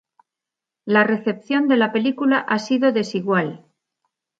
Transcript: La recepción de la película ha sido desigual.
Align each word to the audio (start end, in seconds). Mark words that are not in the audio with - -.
La 0.83 1.03
recepción 1.03 1.67
de 1.67 1.77
la 1.77 1.91
película 1.91 2.39
ha 2.39 2.57
sido 2.57 2.91
desigual. 2.91 3.67